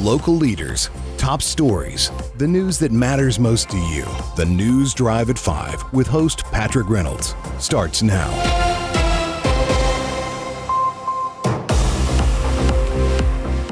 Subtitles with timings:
[0.00, 4.04] Local leaders, top stories, the news that matters most to you.
[4.36, 8.30] The News Drive at 5 with host Patrick Reynolds starts now.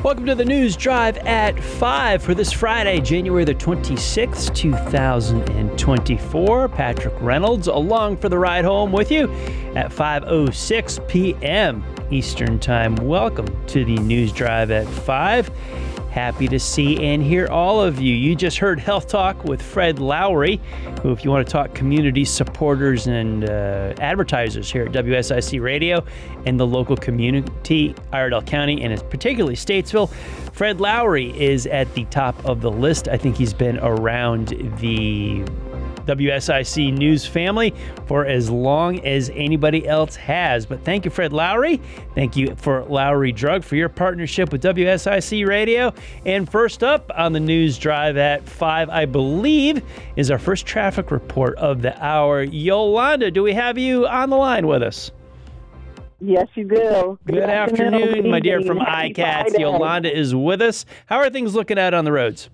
[0.03, 6.69] Welcome to the News Drive at 5 for this Friday, January the 26th, 2024.
[6.71, 9.31] Patrick Reynolds along for the ride home with you
[9.75, 11.85] at 5:06 p.m.
[12.11, 12.97] Eastern Time.
[12.97, 15.51] Welcome to the News Drive at 5.
[16.15, 18.15] Happy to see and hear all of you.
[18.15, 20.61] You just heard Health Talk with Fred Lowry,
[21.03, 26.05] who, if you want to talk community supporters and uh, advertisers here at WSIC Radio
[26.47, 30.09] and the local community, Iredell County, and particularly Statesville,
[30.53, 33.09] Fred Lowry is at the top of the list.
[33.09, 35.43] I think he's been around the
[36.07, 37.75] WSIC News family
[38.07, 40.67] for as long as anybody else has.
[40.67, 41.81] But thank you, Fred Lowry.
[42.15, 45.93] Thank you for Lowry Drug for your partnership with WSIC Radio.
[46.25, 49.83] And first up on the news drive at 5, I believe,
[50.17, 52.43] is our first traffic report of the hour.
[52.43, 55.11] Yolanda, do we have you on the line with us?
[56.21, 57.19] Yes, you do.
[57.27, 59.59] Good, Good afternoon, afternoon my dear from iCats.
[59.59, 60.87] Yolanda is with us.
[61.07, 62.49] How are things looking out on the roads?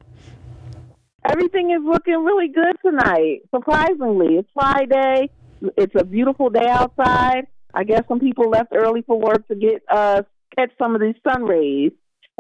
[1.25, 3.43] Everything is looking really good tonight.
[3.55, 5.31] Surprisingly, it's Friday.
[5.77, 7.47] It's a beautiful day outside.
[7.75, 10.23] I guess some people left early for work to get uh
[10.57, 11.93] catch some of these sun rays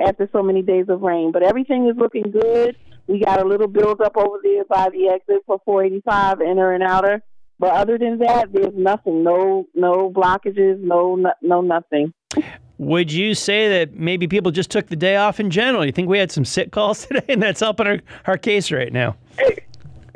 [0.04, 1.30] after so many days of rain.
[1.30, 2.76] But everything is looking good.
[3.06, 6.82] We got a little build up over there by the exit for 485 inner and
[6.82, 7.22] outer.
[7.58, 9.22] But other than that, there's nothing.
[9.22, 10.80] No no blockages.
[10.80, 12.14] No no, no nothing.
[12.80, 15.84] Would you say that maybe people just took the day off in general?
[15.84, 18.90] You think we had some sick calls today, and that's helping our, our case right
[18.90, 19.16] now?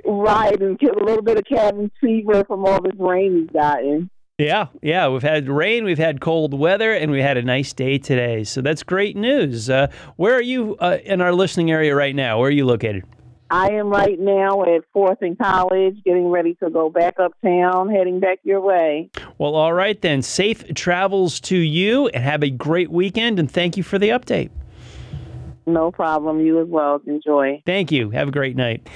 [0.07, 4.09] Right, and get a little bit of cabin fever from all this rain we've gotten.
[4.39, 7.99] Yeah, yeah, we've had rain, we've had cold weather, and we had a nice day
[7.99, 8.45] today.
[8.45, 9.69] So that's great news.
[9.69, 12.39] Uh, where are you uh, in our listening area right now?
[12.39, 13.05] Where are you located?
[13.51, 18.19] I am right now at Fourth and College, getting ready to go back uptown, heading
[18.19, 19.11] back your way.
[19.39, 20.23] Well, all right then.
[20.23, 23.39] Safe travels to you, and have a great weekend.
[23.39, 24.51] And thank you for the update.
[25.67, 26.41] No problem.
[26.41, 27.01] You as well.
[27.07, 27.63] Enjoy.
[27.65, 28.11] Thank you.
[28.11, 28.89] Have a great night.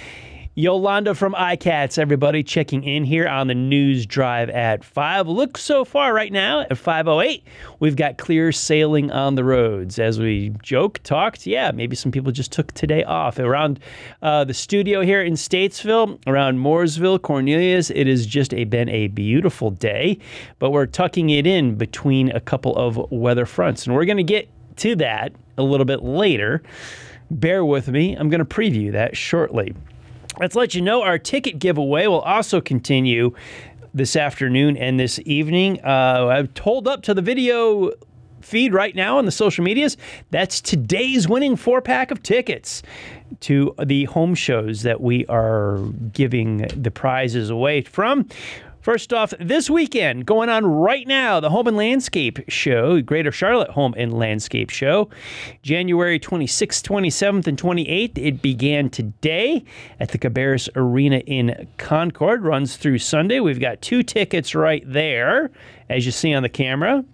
[0.59, 5.29] Yolanda from iCats, everybody checking in here on the news drive at 5.
[5.29, 7.45] Look so far right now at 508.
[7.79, 10.01] We've got clear sailing on the roads.
[10.01, 13.39] As we joke, talked, yeah, maybe some people just took today off.
[13.39, 13.79] Around
[14.21, 19.07] uh, the studio here in Statesville, around Mooresville, Cornelius, it has just a, been a
[19.07, 20.19] beautiful day,
[20.59, 23.87] but we're tucking it in between a couple of weather fronts.
[23.87, 24.49] And we're going to get
[24.79, 26.65] to that a little bit later.
[27.31, 28.17] Bear with me.
[28.17, 29.73] I'm going to preview that shortly.
[30.41, 33.35] Let's let you know our ticket giveaway will also continue
[33.93, 35.81] this afternoon and this evening.
[35.85, 37.91] Uh, I've told up to the video
[38.41, 39.97] feed right now on the social medias.
[40.31, 42.85] That's today's winning four pack of tickets
[43.41, 45.79] to the home shows that we are
[46.13, 48.29] giving the prizes away from.
[48.89, 53.69] First off, this weekend, going on right now, the Home and Landscape Show, Greater Charlotte
[53.69, 55.11] Home and Landscape Show,
[55.63, 58.17] January 26th, 27th, and 28th.
[58.17, 59.63] It began today
[60.01, 63.41] at the Cabarrus Arena in Concord, runs through Sunday.
[63.41, 65.51] We've got two tickets right there,
[65.91, 67.05] as you see on the camera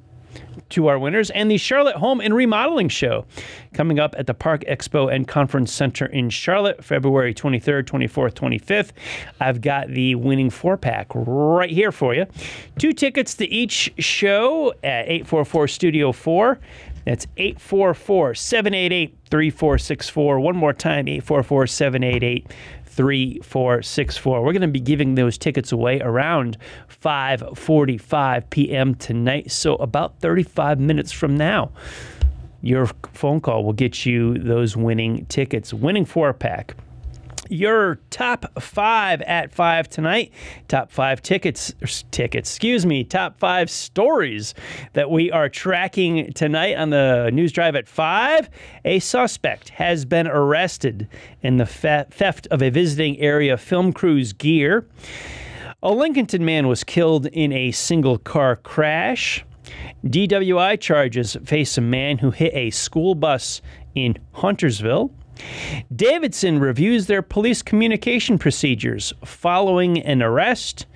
[0.70, 3.26] to our winners and the Charlotte Home and Remodeling Show
[3.72, 8.90] coming up at the Park Expo and Conference Center in Charlotte, February 23rd, 24th, 25th.
[9.40, 12.26] I've got the winning four pack right here for you.
[12.78, 16.58] Two tickets to each show at 844 Studio 4.
[17.04, 20.40] That's 844 788 3464.
[20.40, 22.46] One more time 844 788
[22.94, 24.42] 3464.
[24.42, 26.56] We're going to be giving those tickets away around
[26.88, 28.94] 5:45 p.m.
[28.94, 31.72] tonight, so about 35 minutes from now.
[32.62, 35.74] Your phone call will get you those winning tickets.
[35.74, 36.76] Winning four pack
[37.50, 40.32] your top five at five tonight.
[40.68, 41.72] Top five tickets,
[42.10, 44.54] tickets, excuse me, top five stories
[44.92, 48.48] that we are tracking tonight on the news drive at five.
[48.84, 51.08] A suspect has been arrested
[51.42, 54.86] in the theft of a visiting area film crew's gear.
[55.82, 59.44] A Lincolnton man was killed in a single car crash.
[60.04, 63.60] DWI charges face a man who hit a school bus
[63.94, 65.10] in Huntersville.
[65.94, 70.86] Davidson reviews their police communication procedures following an arrest.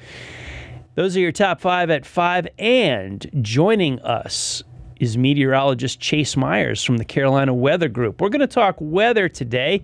[0.95, 2.49] Those are your top five at five.
[2.59, 4.63] And joining us
[5.01, 8.21] is meteorologist Chase Myers from the Carolina Weather Group.
[8.21, 9.83] We're going to talk weather today.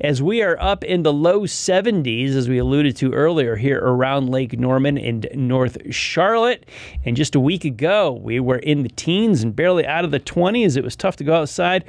[0.00, 4.28] As we are up in the low 70s, as we alluded to earlier, here around
[4.28, 6.66] Lake Norman in North Charlotte.
[7.04, 10.20] And just a week ago, we were in the teens and barely out of the
[10.20, 10.76] 20s.
[10.76, 11.84] It was tough to go outside.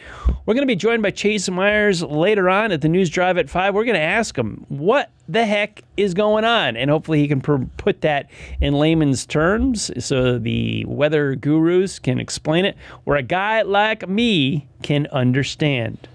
[0.45, 3.49] We're going to be joined by Chase Myers later on at the News Drive at
[3.49, 3.73] 5.
[3.73, 6.77] We're going to ask him what the heck is going on?
[6.77, 8.29] And hopefully he can pr- put that
[8.61, 14.67] in layman's terms so the weather gurus can explain it, where a guy like me
[14.83, 16.07] can understand.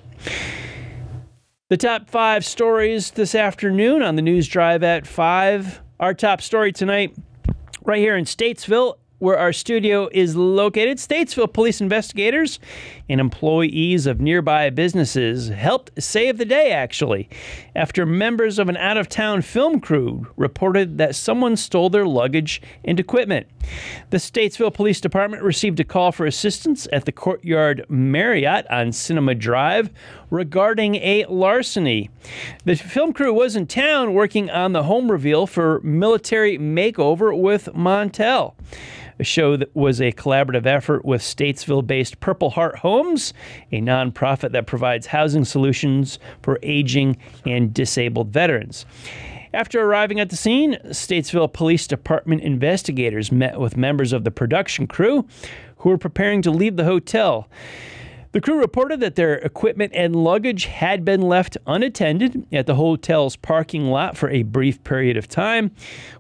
[1.70, 5.81] The top five stories this afternoon on the news drive at five.
[6.00, 7.17] Our top story tonight,
[7.84, 12.58] right here in Statesville, where our studio is located, Statesville police investigators
[13.08, 17.28] and employees of nearby businesses helped save the day, actually,
[17.76, 22.62] after members of an out of town film crew reported that someone stole their luggage
[22.84, 23.46] and equipment.
[24.08, 29.34] The Statesville Police Department received a call for assistance at the Courtyard Marriott on Cinema
[29.34, 29.90] Drive
[30.30, 32.10] regarding a larceny.
[32.64, 37.68] The film crew was in town working on the home reveal for Military Makeover with
[37.74, 38.54] Montel
[39.20, 43.34] a show that was a collaborative effort with Statesville based Purple Heart Homes,
[43.70, 48.86] a nonprofit that provides housing solutions for aging and disabled veterans.
[49.52, 54.86] After arriving at the scene, Statesville Police Department investigators met with members of the production
[54.86, 55.26] crew
[55.78, 57.48] who were preparing to leave the hotel.
[58.32, 63.34] The crew reported that their equipment and luggage had been left unattended at the hotel's
[63.34, 65.72] parking lot for a brief period of time.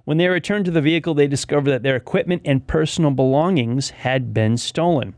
[0.06, 4.34] When they returned to the vehicle, they discovered that their equipment and personal belongings had
[4.34, 5.14] been stolen.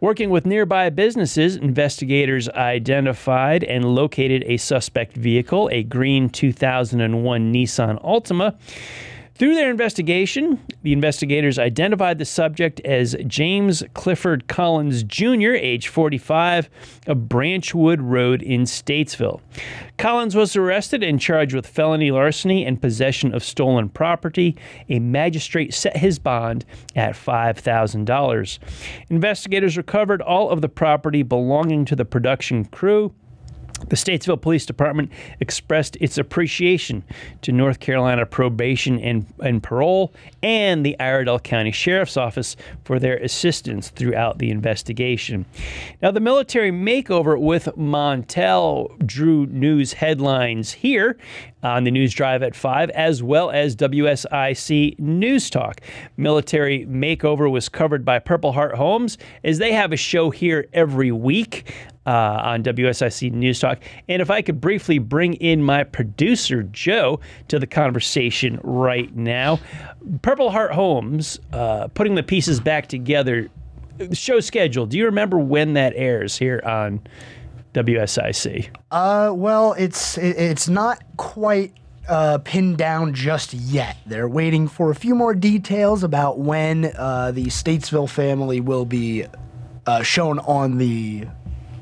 [0.00, 8.00] Working with nearby businesses, investigators identified and located a suspect vehicle, a green 2001 Nissan
[8.04, 8.56] Altima.
[9.38, 16.68] Through their investigation, the investigators identified the subject as James Clifford Collins Jr., age 45,
[17.06, 19.40] of Branchwood Road in Statesville.
[19.96, 24.56] Collins was arrested and charged with felony larceny and possession of stolen property.
[24.88, 26.64] A magistrate set his bond
[26.96, 28.58] at $5,000.
[29.08, 33.14] Investigators recovered all of the property belonging to the production crew
[33.88, 35.10] the Statesville Police Department
[35.40, 37.04] expressed its appreciation
[37.42, 43.16] to North Carolina Probation and, and, Parole and the Iredell County Sheriff's Office for their
[43.16, 45.46] assistance throughout the investigation.
[46.02, 51.16] Now, the military makeover with Montel drew news headlines here
[51.62, 55.80] on the news drive at 5, as well as WSIC News Talk.
[56.16, 61.10] Military makeover was covered by Purple Heart Homes as they have a show here every
[61.10, 61.72] week
[62.08, 63.80] uh, on WSIC News Talk.
[64.08, 69.60] And if I could briefly bring in my producer, Joe, to the conversation right now.
[70.22, 73.50] Purple Heart Homes, uh, putting the pieces back together.
[74.12, 74.86] Show schedule.
[74.86, 77.02] Do you remember when that airs here on
[77.74, 78.70] WSIC?
[78.90, 81.74] Uh, well, it's it's not quite
[82.08, 83.98] uh, pinned down just yet.
[84.06, 89.26] They're waiting for a few more details about when uh, the Statesville family will be
[89.88, 91.26] uh, shown on the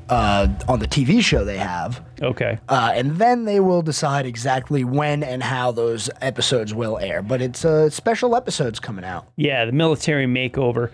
[0.09, 2.03] uh, on the TV show they have.
[2.21, 2.57] Okay.
[2.67, 7.21] Uh, and then they will decide exactly when and how those episodes will air.
[7.21, 9.27] But it's uh, special episodes coming out.
[9.35, 10.91] Yeah, the military makeover.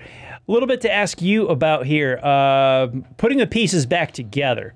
[0.48, 2.20] A little bit to ask you about here.
[2.22, 2.88] Uh,
[3.18, 4.74] putting the pieces back together.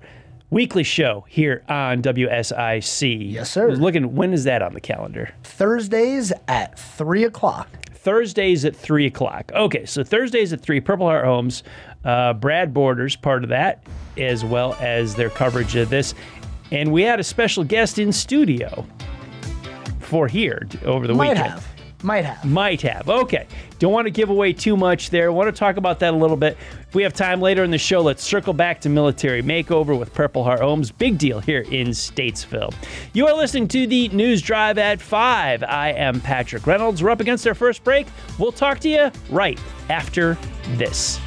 [0.50, 3.32] Weekly show here on WSIC.
[3.32, 3.70] Yes, sir.
[3.72, 5.34] Looking, when is that on the calendar?
[5.42, 7.68] Thursdays at 3 o'clock.
[7.92, 9.52] Thursdays at 3 o'clock.
[9.54, 11.62] Okay, so Thursdays at 3, Purple Heart Homes.
[12.04, 13.82] Uh, Brad Borders, part of that,
[14.16, 16.14] as well as their coverage of this.
[16.70, 18.86] And we had a special guest in studio
[20.00, 21.48] for here over the Might weekend.
[21.52, 21.66] have.
[22.04, 22.44] Might have.
[22.44, 23.08] Might have.
[23.08, 23.46] Okay.
[23.80, 25.32] Don't want to give away too much there.
[25.32, 26.56] Want to talk about that a little bit.
[26.88, 30.14] If we have time later in the show, let's circle back to military makeover with
[30.14, 30.92] Purple Heart Homes.
[30.92, 32.72] Big deal here in Statesville.
[33.14, 35.64] You are listening to the News Drive at 5.
[35.64, 37.02] I am Patrick Reynolds.
[37.02, 38.06] We're up against our first break.
[38.38, 39.58] We'll talk to you right
[39.90, 40.38] after
[40.76, 41.18] this.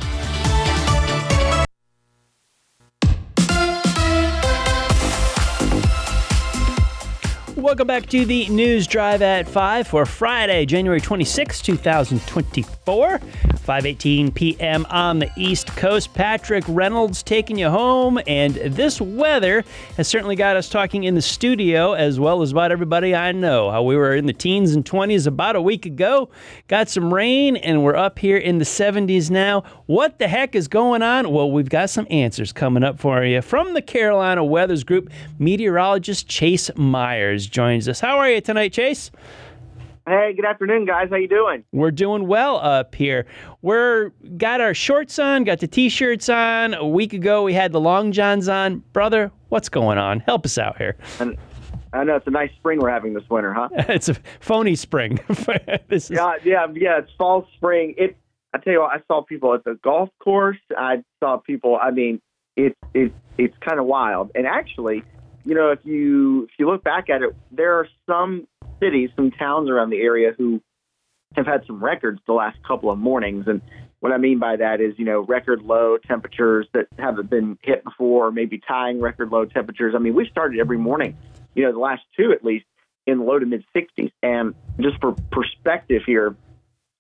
[7.58, 13.20] Welcome back to the News Drive at 5 for Friday, January 26, 2024.
[13.62, 14.88] 5:18 p.m.
[14.90, 16.14] on the East Coast.
[16.16, 19.64] Patrick Reynolds taking you home, and this weather
[19.98, 23.70] has certainly got us talking in the studio as well as about everybody I know.
[23.70, 26.30] How we were in the teens and 20s about a week ago,
[26.68, 29.64] got some rain, and we're up here in the 70s now.
[29.86, 31.32] What the heck is going on?
[31.32, 35.12] Well, we've got some answers coming up for you from the Carolina Weathers Group.
[35.38, 38.00] Meteorologist Chase Myers joins us.
[38.00, 39.12] How are you tonight, Chase?
[40.08, 41.10] Hey, good afternoon, guys.
[41.12, 41.64] How you doing?
[41.72, 43.28] We're doing well up here.
[43.62, 46.74] We're got our shorts on, got the t-shirts on.
[46.74, 48.80] A week ago, we had the long johns on.
[48.94, 50.22] Brother, what's going on?
[50.22, 50.98] Help us out here.
[51.20, 51.38] And
[51.94, 53.70] I know it's a nice spring we're having this winter, huh?
[53.90, 55.20] it's a phony spring.
[55.88, 57.00] this is Yeah, yeah, yeah.
[57.00, 57.94] It's fall, spring.
[57.98, 58.18] It.
[58.54, 60.58] I tell you what, I saw people at the golf course.
[60.78, 61.78] I saw people.
[61.82, 62.22] I mean,
[62.58, 64.32] it's it's it's kind of wild.
[64.36, 65.04] And actually,
[65.46, 68.48] you know, if you if you look back at it, there are some
[68.82, 70.62] cities, some towns around the area who
[71.36, 73.46] have had some records the last couple of mornings.
[73.48, 73.62] And
[74.00, 77.84] what I mean by that is, you know, record low temperatures that haven't been hit
[77.84, 79.94] before, maybe tying record low temperatures.
[79.96, 81.16] I mean, we started every morning,
[81.56, 82.66] you know, the last two at least
[83.08, 84.12] in the low to mid 60s.
[84.22, 86.36] And just for perspective here,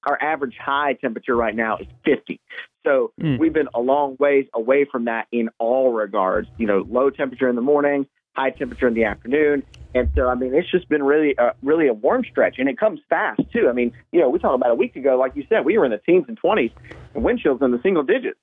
[0.08, 2.40] our average high temperature right now is 50.
[2.84, 3.38] So Mm.
[3.38, 6.50] we've been a long ways away from that in all regards.
[6.58, 9.64] You know, low temperature in the morning, high temperature in the afternoon.
[9.94, 12.78] And so, I mean, it's just been really, uh, really a warm stretch, and it
[12.78, 13.68] comes fast too.
[13.70, 15.84] I mean, you know, we talked about a week ago, like you said, we were
[15.84, 16.72] in the teens and twenties,
[17.14, 18.40] and wind chills in the single digits.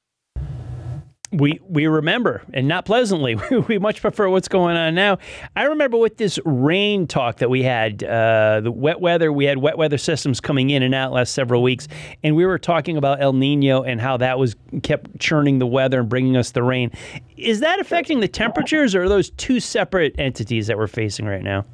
[1.30, 3.36] We we remember and not pleasantly
[3.68, 5.18] we much prefer what's going on now.
[5.56, 9.58] I remember with this rain talk that we had uh, the wet weather we had
[9.58, 11.86] wet weather systems coming in and out last several weeks
[12.22, 16.00] and we were talking about el nino and how that was kept churning the weather
[16.00, 16.90] and bringing us the rain.
[17.36, 21.42] Is that affecting the temperatures or are those two separate entities that we're facing right
[21.42, 21.64] now?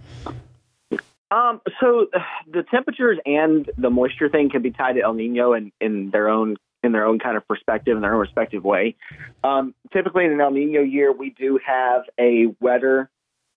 [1.31, 2.07] Um, so
[2.53, 6.29] the temperatures and the moisture thing can be tied to El Nino in, in their
[6.29, 8.97] own in their own kind of perspective in their own respective way.
[9.43, 13.11] Um, typically, in an El Nino year, we do have a wetter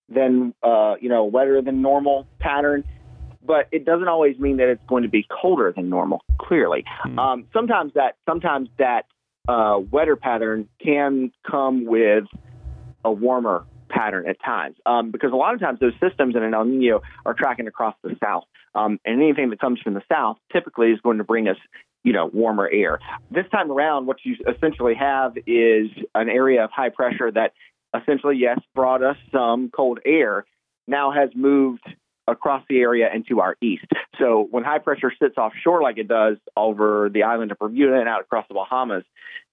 [0.08, 2.84] than uh, you know wetter than normal pattern,
[3.44, 6.22] but it doesn't always mean that it's going to be colder than normal.
[6.40, 6.84] Clearly,
[7.18, 9.06] um, sometimes that sometimes that
[9.48, 12.24] uh, wetter pattern can come with
[13.04, 16.54] a warmer pattern at times um, because a lot of times those systems in an
[16.54, 18.44] El Nino are tracking across the south.
[18.74, 21.56] Um, and anything that comes from the south typically is going to bring us,
[22.04, 22.98] you know, warmer air.
[23.30, 27.52] This time around, what you essentially have is an area of high pressure that
[27.98, 30.44] essentially, yes, brought us some cold air,
[30.86, 31.84] now has moved
[32.28, 33.86] across the area and to our east.
[34.18, 38.08] So when high pressure sits offshore like it does over the island of Bermuda and
[38.08, 39.04] out across the Bahamas,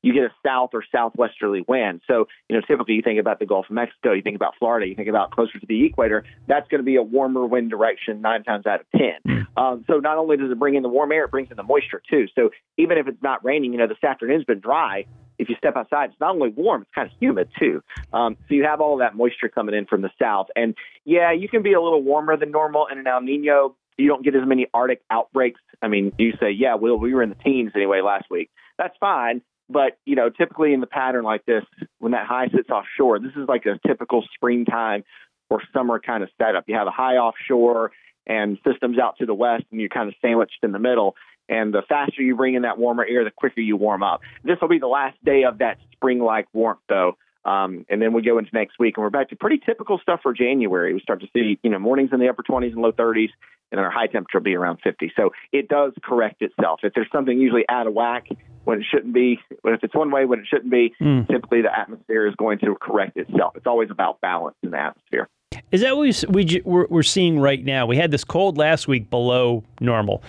[0.01, 2.01] you get a south or southwesterly wind.
[2.08, 4.88] So, you know, typically you think about the Gulf of Mexico, you think about Florida,
[4.88, 8.22] you think about closer to the equator, that's going to be a warmer wind direction
[8.22, 9.48] nine times out of 10.
[9.58, 11.63] Um, so not only does it bring in the warm air, it brings in the
[11.63, 12.27] moisture too.
[12.36, 15.05] So even if it's not raining, you know, this afternoon's been dry.
[15.37, 17.81] If you step outside, it's not only warm, it's kind of humid too.
[18.13, 20.47] Um, so you have all that moisture coming in from the south.
[20.55, 23.75] And yeah, you can be a little warmer than normal in an El Nino.
[23.97, 25.61] You don't get as many Arctic outbreaks.
[25.81, 28.49] I mean, you say, yeah, well, we were in the teens anyway last week.
[28.77, 29.41] That's fine.
[29.69, 31.63] But, you know, typically in the pattern like this,
[31.99, 35.03] when that high sits offshore, this is like a typical springtime
[35.49, 36.65] or summer kind of setup.
[36.67, 37.91] You have a high offshore
[38.27, 41.15] and systems out to the west, and you're kind of sandwiched in the middle.
[41.49, 44.21] And the faster you bring in that warmer air, the quicker you warm up.
[44.43, 47.17] This will be the last day of that spring like warmth, though.
[47.45, 50.21] Um, and then we go into next week, and we're back to pretty typical stuff
[50.23, 50.93] for January.
[50.93, 53.29] We start to see, you know, mornings in the upper 20s and low 30s,
[53.71, 55.11] and then our high temperature will be around 50.
[55.15, 56.79] So it does correct itself.
[56.81, 58.27] If there's something usually out of whack
[58.63, 61.27] when it shouldn't be, if it's one way when it shouldn't be, Mm.
[61.27, 63.55] typically the atmosphere is going to correct itself.
[63.55, 65.29] It's always about balance in the atmosphere.
[65.71, 67.85] Is that what we, we, we're, we're seeing right now?
[67.85, 70.23] We had this cold last week below normal.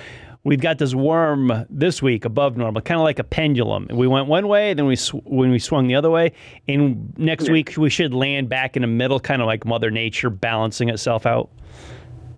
[0.47, 3.89] We've got this warm this week above normal, kind of like a pendulum.
[3.93, 6.35] We went one way, then we sw- when we swung the other way,
[6.69, 10.31] and next week we should land back in the middle, kind of like Mother Nature
[10.31, 11.51] balancing itself out.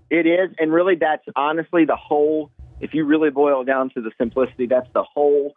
[0.08, 2.50] It is, and really, that's honestly the whole.
[2.80, 5.52] If you really boil down to the simplicity, that's the whole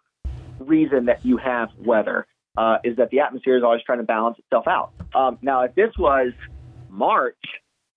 [0.60, 2.28] reason that you have weather
[2.58, 4.92] uh, is that the atmosphere is always trying to balance itself out.
[5.16, 6.34] Um, now, if this was
[6.90, 7.40] March,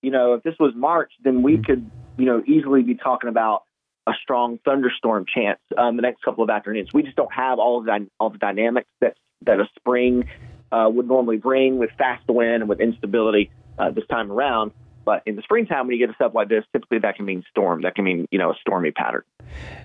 [0.00, 3.63] you know, if this was March, then we could, you know, easily be talking about
[4.06, 6.92] a strong thunderstorm chance um, the next couple of afternoons.
[6.92, 10.28] We just don't have all of the all the dynamics that that a spring
[10.72, 14.72] uh, would normally bring with fast wind and with instability uh, this time around.
[15.04, 17.44] But in the springtime, when you get a stuff like this, typically that can mean
[17.50, 17.82] storm.
[17.82, 19.22] That can mean you know a stormy pattern.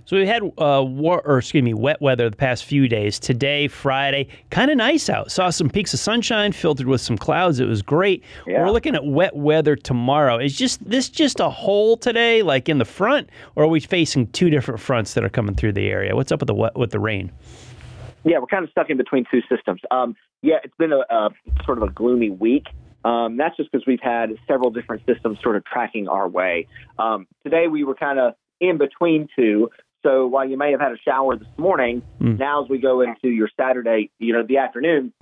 [0.06, 3.20] So we had uh, war, or excuse me, wet weather the past few days.
[3.20, 5.32] Today, Friday, kind of nice out.
[5.32, 7.60] Saw some peaks of sunshine filtered with some clouds.
[7.60, 8.24] It was great.
[8.48, 8.64] Yeah.
[8.64, 10.38] We're looking at wet weather tomorrow.
[10.38, 14.28] Is just this just a hole today, like in the front, or are we facing
[14.28, 16.16] two different fronts that are coming through the area?
[16.16, 17.32] What's up with the wet, with the rain?
[18.24, 19.82] Yeah, we're kind of stuck in between two systems.
[19.92, 21.30] Um, yeah, it's been a, a
[21.66, 22.66] sort of a gloomy week.
[23.06, 26.68] Um, that's just because we've had several different systems sort of tracking our way.
[26.98, 29.70] Um, today we were kind of in between two.
[30.03, 32.38] So while you may have had a shower this morning, Mm.
[32.39, 35.13] now as we go into your Saturday, you know, the afternoon,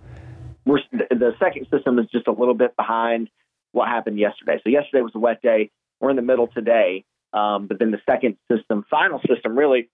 [0.65, 3.29] we're the, second system is just a little bit behind
[3.72, 4.60] what happened yesterday.
[4.63, 5.72] So yesterday was a wet day.
[6.00, 7.05] We're in the middle today.
[7.34, 9.89] Um, but then the second system, final system, really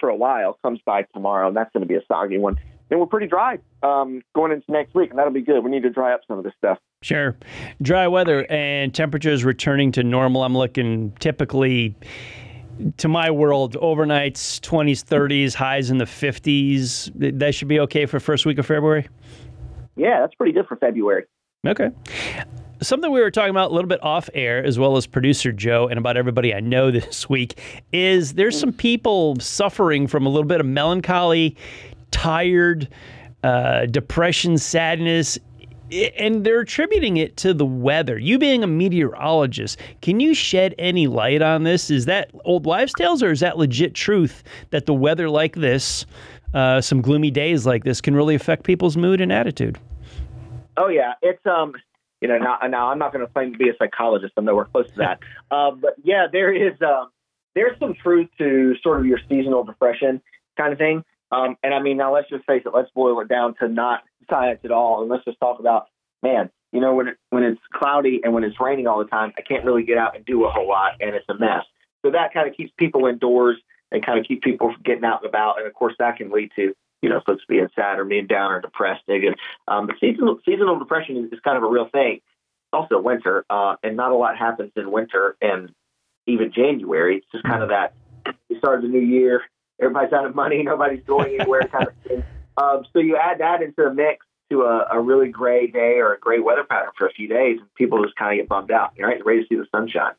[0.00, 2.56] for a while, comes by tomorrow, and that's going to be a soggy one.
[2.90, 5.60] And we're pretty dry um, going into next week, and that'll be good.
[5.62, 6.78] We need to dry up some of this stuff.
[7.02, 7.36] Sure.
[7.80, 10.42] Dry weather and temperatures returning to normal.
[10.42, 11.94] I'm looking typically
[12.96, 17.38] to my world, overnights 20s, 30s, highs in the 50s.
[17.38, 19.08] That should be okay for first week of February.
[19.96, 21.24] Yeah, that's pretty good for February.
[21.66, 21.90] Okay.
[22.80, 25.88] Something we were talking about a little bit off air, as well as producer Joe
[25.88, 27.60] and about everybody I know this week,
[27.92, 31.56] is there's some people suffering from a little bit of melancholy,
[32.10, 32.88] tired,
[33.44, 35.38] uh, depression, sadness,
[35.90, 38.18] and they're attributing it to the weather.
[38.18, 41.90] You being a meteorologist, can you shed any light on this?
[41.90, 46.06] Is that old wives' tales, or is that legit truth that the weather like this,
[46.54, 49.78] uh, some gloomy days like this, can really affect people's mood and attitude?
[50.76, 51.74] Oh yeah, it's um,
[52.20, 54.32] you know, now, now I'm not going to claim to be a psychologist.
[54.36, 55.20] I'm nowhere close to that.
[55.50, 57.10] uh, but yeah, there is um,
[57.54, 60.20] there's some truth to sort of your seasonal depression
[60.56, 61.04] kind of thing.
[61.30, 62.72] Um, and I mean, now let's just face it.
[62.74, 65.86] Let's boil it down to not science at all, and let's just talk about,
[66.22, 69.32] man, you know, when it, when it's cloudy and when it's raining all the time,
[69.38, 71.64] I can't really get out and do a whole lot, and it's a mess.
[72.04, 73.56] So that kind of keeps people indoors
[73.90, 76.30] and kind of keep people from getting out and about, and of course that can
[76.30, 79.02] lead to you know folks being sad or being down or depressed.
[79.08, 79.34] Again,
[79.66, 82.20] um, but seasonal seasonal depression is, is kind of a real thing.
[82.72, 85.70] Also winter, uh, and not a lot happens in winter and
[86.26, 87.16] even January.
[87.16, 87.94] It's just kind of that
[88.48, 89.42] you start the new year,
[89.80, 92.24] everybody's out of money, nobody's going anywhere kind of thing.
[92.58, 96.14] Um, so you add that into the mix to a, a, really gray day or
[96.14, 98.70] a gray weather pattern for a few days, and people just kind of get bummed
[98.70, 98.92] out.
[98.98, 100.14] Right, ready to see the sunshine.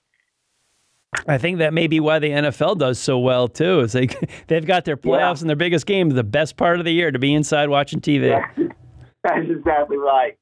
[1.27, 3.81] I think that may be why the NFL does so well too.
[3.81, 4.08] Is they
[4.48, 5.41] they've got their playoffs yeah.
[5.41, 8.29] and their biggest game, the best part of the year, to be inside watching TV.
[8.29, 8.67] Yeah.
[9.24, 10.38] That's exactly right.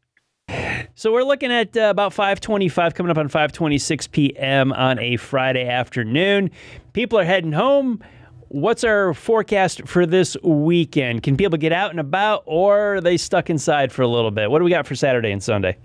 [0.93, 4.71] So we're looking at uh, about 5:25 coming up on 5:26 p.m.
[4.73, 6.51] on a Friday afternoon.
[6.93, 8.03] People are heading home.
[8.49, 11.23] What's our forecast for this weekend?
[11.23, 14.49] Can people get out and about, or are they stuck inside for a little bit?
[14.49, 15.77] What do we got for Saturday and Sunday?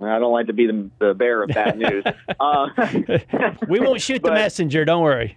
[0.00, 2.04] I don't like to be the, the bearer of bad news.
[2.40, 2.66] uh,
[3.68, 4.84] we won't shoot the messenger.
[4.84, 5.36] Don't worry.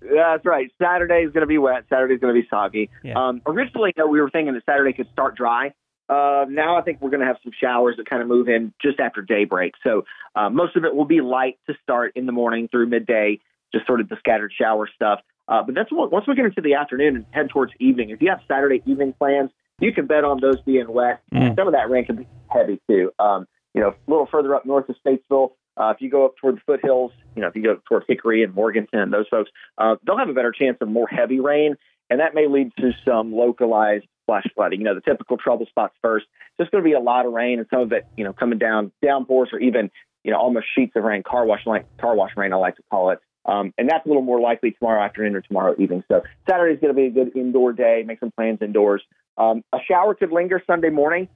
[0.00, 0.70] That's right.
[0.80, 1.84] Saturday is going to be wet.
[1.88, 2.90] Saturday is going to be soggy.
[3.02, 3.14] Yeah.
[3.14, 5.72] Um, originally, though, we were thinking that Saturday could start dry.
[6.08, 8.74] Uh, now I think we're going to have some showers that kind of move in
[8.82, 9.72] just after daybreak.
[9.82, 10.04] So
[10.36, 13.40] uh, most of it will be light to start in the morning through midday,
[13.72, 15.20] just sort of the scattered shower stuff.
[15.48, 18.10] Uh, but that's what, once we get into the afternoon and head towards evening.
[18.10, 21.20] If you have Saturday evening plans, you can bet on those being wet.
[21.32, 21.56] Mm.
[21.56, 23.10] Some of that rain can be heavy too.
[23.18, 26.36] Um, you know, a little further up north of Statesville, uh, if you go up
[26.36, 29.50] toward the foothills, you know, if you go toward Hickory and Morganton and those folks,
[29.78, 31.74] uh, they'll have a better chance of more heavy rain,
[32.08, 34.80] and that may lead to some localized flash flooding.
[34.80, 36.26] You know, the typical trouble spots first.
[36.56, 38.58] There's going to be a lot of rain, and some of it, you know, coming
[38.58, 39.90] down downpours or even,
[40.22, 42.82] you know, almost sheets of rain, car wash like car wash rain, I like to
[42.90, 43.18] call it.
[43.46, 46.02] Um, and that's a little more likely tomorrow afternoon or tomorrow evening.
[46.08, 48.02] So Saturday is going to be a good indoor day.
[48.06, 49.02] Make some plans indoors.
[49.36, 51.28] Um, a shower could linger Sunday morning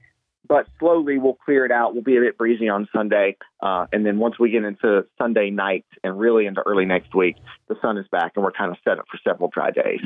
[0.49, 1.93] but slowly we'll clear it out.
[1.93, 3.37] We'll be a bit breezy on Sunday.
[3.61, 7.35] Uh, and then once we get into Sunday night and really into early next week,
[7.67, 9.99] the sun is back and we're kind of set up for several dry days.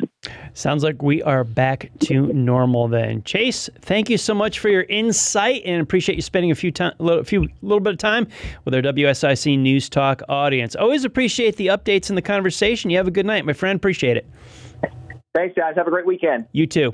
[0.54, 3.24] Sounds like we are back to normal then.
[3.24, 6.94] Chase, thank you so much for your insight and appreciate you spending a few time,
[7.00, 8.28] a little, few, little bit of time
[8.66, 10.76] with our WSIC News Talk audience.
[10.76, 12.90] Always appreciate the updates and the conversation.
[12.90, 13.78] You have a good night, my friend.
[13.78, 14.28] Appreciate it.
[15.34, 15.76] Thanks, guys.
[15.78, 16.48] Have a great weekend.
[16.52, 16.94] You too.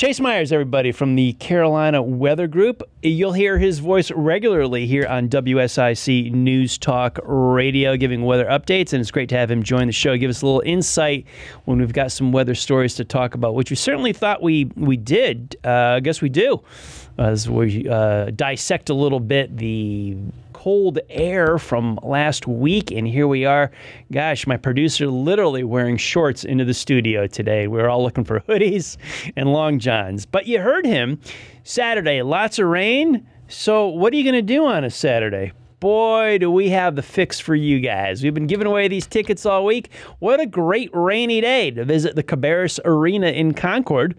[0.00, 2.82] Chase Myers, everybody from the Carolina Weather Group.
[3.02, 9.02] You'll hear his voice regularly here on WSIC News Talk Radio, giving weather updates, and
[9.02, 11.26] it's great to have him join the show, give us a little insight
[11.66, 14.96] when we've got some weather stories to talk about, which we certainly thought we we
[14.96, 15.58] did.
[15.62, 16.62] Uh, I guess we do,
[17.18, 20.16] as we uh, dissect a little bit the
[20.60, 23.70] cold air from last week, and here we are.
[24.12, 27.66] Gosh, my producer literally wearing shorts into the studio today.
[27.66, 28.98] We are all looking for hoodies
[29.36, 30.26] and long johns.
[30.26, 31.18] But you heard him
[31.64, 33.26] Saturday, lots of rain.
[33.48, 35.52] So, what are you going to do on a Saturday?
[35.80, 38.22] boy, do we have the fix for you guys.
[38.22, 39.90] We've been giving away these tickets all week.
[40.18, 44.14] What a great rainy day to visit the Cabarrus Arena in Concord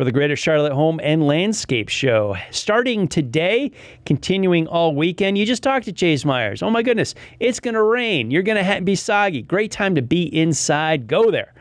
[0.00, 2.34] for the Greater Charlotte Home and Landscape Show.
[2.50, 3.70] Starting today,
[4.06, 5.36] continuing all weekend.
[5.36, 6.62] You just talked to Chase Myers.
[6.62, 8.30] Oh my goodness, it's going to rain.
[8.30, 9.42] You're going to ha- be soggy.
[9.42, 11.06] Great time to be inside.
[11.06, 11.52] Go there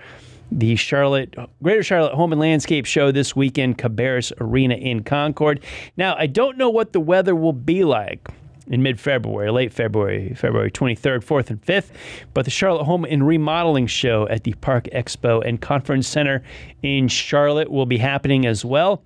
[0.54, 5.60] the Charlotte Greater Charlotte Home and Landscape Show this weekend, Cabarrus Arena in Concord.
[5.98, 8.30] Now, I don't know what the weather will be like
[8.70, 11.90] in mid February, late February, February 23rd, 4th, and 5th.
[12.34, 16.44] But the Charlotte Home and Remodeling Show at the Park Expo and Conference Center
[16.82, 19.02] in Charlotte will be happening as well.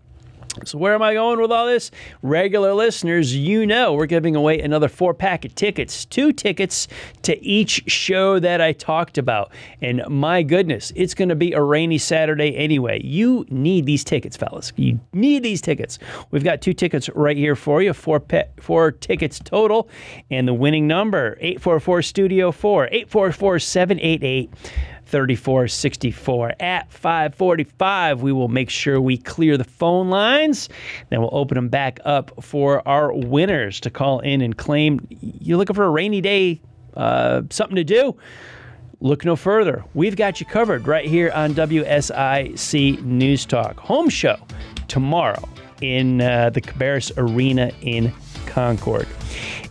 [0.65, 1.89] So, where am I going with all this?
[2.21, 6.87] Regular listeners, you know we're giving away another four pack of tickets, two tickets
[7.23, 9.51] to each show that I talked about.
[9.81, 13.01] And my goodness, it's going to be a rainy Saturday anyway.
[13.03, 14.71] You need these tickets, fellas.
[14.75, 15.97] You need these tickets.
[16.29, 19.89] We've got two tickets right here for you, four, pe- four tickets total.
[20.29, 24.51] And the winning number 844 Studio 4, 844 788
[25.13, 26.53] 3464.
[26.59, 30.69] At 545, we will make sure we clear the phone lines.
[31.11, 35.07] Then we'll open them back up for our winners to call in and claim.
[35.21, 36.61] You're looking for a rainy day,
[36.97, 38.17] uh, something to do?
[39.01, 39.85] Look no further.
[39.93, 43.79] We've got you covered right here on WSIC News Talk.
[43.81, 44.37] Home show
[44.87, 45.47] tomorrow
[45.81, 48.11] in uh, the Cabarrus Arena in
[48.47, 49.07] Concord.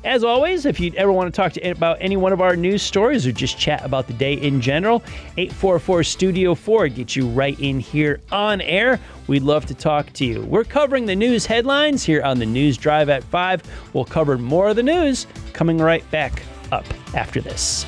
[0.04, 2.82] As always, if you ever want to talk to about any one of our news
[2.82, 5.00] stories or just chat about the day in general,
[5.36, 8.98] 844 Studio 4 gets you right in here on air.
[9.28, 10.42] We'd love to talk to you.
[10.42, 13.62] We're covering the news headlines here on the News Drive at 5.
[13.92, 17.86] We'll cover more of the news coming right back up after this.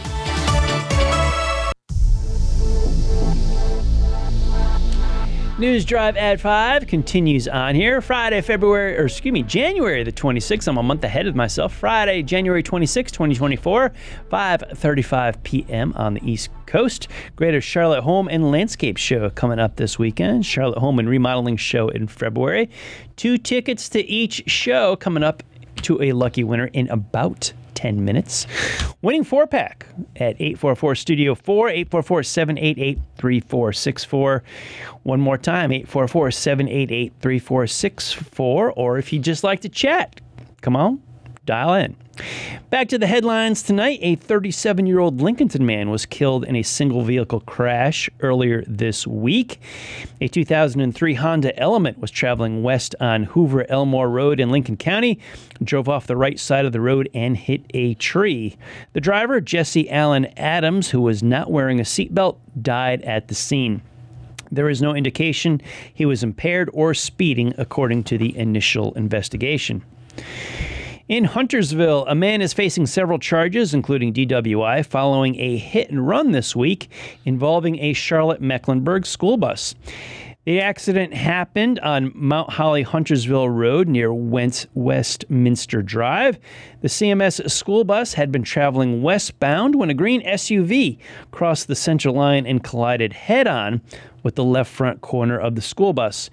[5.57, 8.01] News Drive at 5 continues on here.
[8.01, 10.67] Friday, February, or excuse me, January the 26th.
[10.67, 11.73] I'm a month ahead of myself.
[11.73, 13.93] Friday, January 26, 2024,
[14.33, 15.93] 5.35 p.m.
[15.95, 17.07] on the East Coast.
[17.37, 20.45] Greater Charlotte Home and Landscape Show coming up this weekend.
[20.45, 22.69] Charlotte Home and Remodeling Show in February.
[23.15, 25.45] Two tickets to each show coming up
[25.83, 28.47] to a lucky winner in about 10 minutes.
[29.03, 34.43] Winning four pack at 844 Studio 4, 844 788 3464.
[35.03, 38.73] One more time, 844 788 3464.
[38.73, 40.21] Or if you'd just like to chat,
[40.61, 41.03] come on,
[41.45, 41.97] dial in.
[42.71, 43.99] Back to the headlines tonight.
[44.03, 49.07] A 37 year old Lincolnton man was killed in a single vehicle crash earlier this
[49.07, 49.61] week.
[50.21, 55.21] A 2003 Honda Element was traveling west on Hoover Elmore Road in Lincoln County,
[55.63, 58.57] drove off the right side of the road and hit a tree.
[58.93, 63.83] The driver, Jesse Allen Adams, who was not wearing a seatbelt, died at the scene.
[64.51, 65.61] There is no indication
[65.93, 69.83] he was impaired or speeding, according to the initial investigation.
[71.07, 76.33] In Huntersville, a man is facing several charges, including DWI, following a hit and run
[76.33, 76.89] this week
[77.27, 79.75] involving a Charlotte Mecklenburg school bus.
[80.47, 86.39] The accident happened on Mount Holly Huntersville Road near Wentz Westminster Drive.
[86.81, 90.97] The CMS school bus had been traveling westbound when a green SUV
[91.33, 93.83] crossed the center line and collided head on
[94.23, 96.31] with the left front corner of the school bus.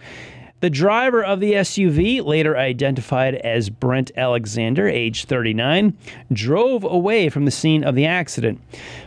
[0.61, 5.97] The driver of the SUV, later identified as Brent Alexander, age 39,
[6.31, 8.61] drove away from the scene of the accident.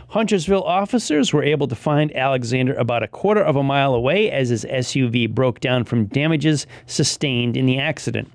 [0.09, 4.49] Huntersville officers were able to find Alexander about a quarter of a mile away as
[4.49, 8.29] his SUV broke down from damages sustained in the accident.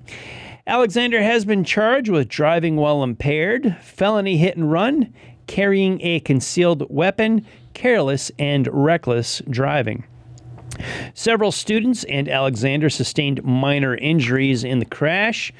[0.67, 5.13] Alexander has been charged with driving while impaired, felony hit and run,
[5.47, 10.05] carrying a concealed weapon, careless and reckless driving.
[11.15, 15.53] Several students and Alexander sustained minor injuries in the crash.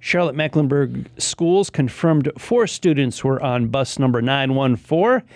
[0.00, 5.26] Charlotte Mecklenburg schools confirmed four students were on bus number 914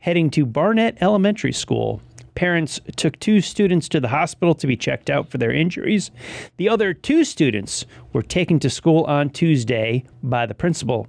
[0.00, 2.00] heading to Barnette Elementary School.
[2.34, 6.12] Parents took two students to the hospital to be checked out for their injuries.
[6.56, 11.08] The other two students were taken to school on Tuesday by the principal.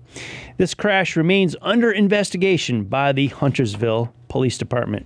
[0.57, 5.05] This crash remains under investigation by the Huntersville Police Department.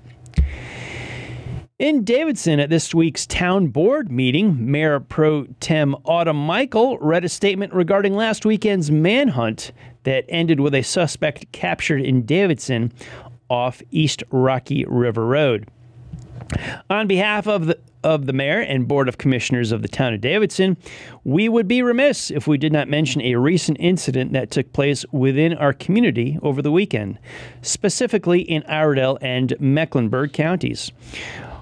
[1.83, 7.27] In Davidson at this week's town board meeting, Mayor Pro Tem Autumn Michael read a
[7.27, 12.93] statement regarding last weekend's manhunt that ended with a suspect captured in Davidson
[13.49, 15.67] off East Rocky River Road.
[16.89, 20.21] On behalf of the of the mayor and board of commissioners of the town of
[20.21, 20.77] Davidson,
[21.25, 25.05] we would be remiss if we did not mention a recent incident that took place
[25.11, 27.19] within our community over the weekend,
[27.61, 30.93] specifically in Iredell and Mecklenburg counties.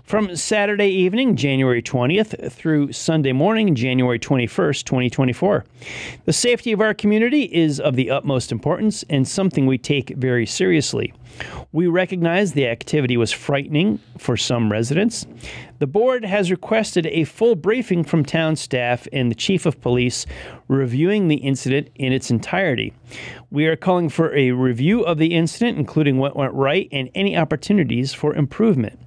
[0.04, 5.64] From Saturday evening, January 20th, through Sunday morning, January 21st, 2024.
[6.26, 10.46] The safety of our community is of the utmost importance and something we take very
[10.46, 11.14] seriously.
[11.72, 15.26] We recognize the activity was frightening for some residents.
[15.82, 20.28] The board has requested a full briefing from town staff and the chief of police
[20.68, 22.94] reviewing the incident in its entirety.
[23.50, 27.36] We are calling for a review of the incident, including what went right and any
[27.36, 29.00] opportunities for improvement.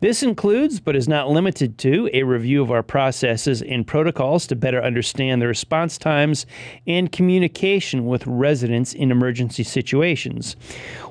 [0.00, 4.56] This includes, but is not limited to, a review of our processes and protocols to
[4.56, 6.46] better understand the response times
[6.86, 10.56] and communication with residents in emergency situations.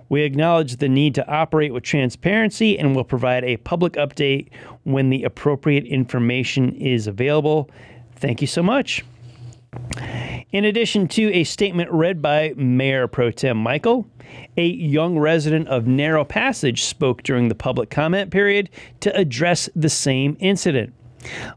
[0.09, 4.49] We acknowledge the need to operate with transparency and will provide a public update
[4.83, 7.69] when the appropriate information is available.
[8.15, 9.03] Thank you so much.
[10.51, 14.07] In addition to a statement read by Mayor Pro Tem Michael,
[14.57, 18.69] a young resident of Narrow Passage spoke during the public comment period
[19.01, 20.93] to address the same incident.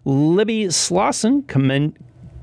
[0.04, 1.42] Libby Slosson,